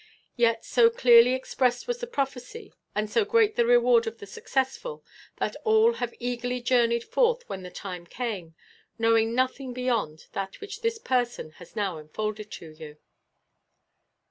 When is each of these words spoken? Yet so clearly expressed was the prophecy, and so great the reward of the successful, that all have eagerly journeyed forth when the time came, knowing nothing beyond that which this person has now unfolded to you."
Yet 0.35 0.65
so 0.65 0.89
clearly 0.89 1.35
expressed 1.35 1.87
was 1.87 1.99
the 1.99 2.07
prophecy, 2.07 2.73
and 2.95 3.07
so 3.07 3.23
great 3.23 3.55
the 3.55 3.67
reward 3.67 4.07
of 4.07 4.17
the 4.17 4.25
successful, 4.25 5.05
that 5.37 5.55
all 5.63 5.93
have 5.93 6.15
eagerly 6.19 6.59
journeyed 6.59 7.03
forth 7.03 7.47
when 7.47 7.61
the 7.61 7.69
time 7.69 8.07
came, 8.07 8.55
knowing 8.97 9.35
nothing 9.35 9.73
beyond 9.73 10.25
that 10.31 10.59
which 10.59 10.81
this 10.81 10.97
person 10.97 11.51
has 11.61 11.75
now 11.75 11.99
unfolded 11.99 12.49
to 12.53 12.71
you." 12.71 12.97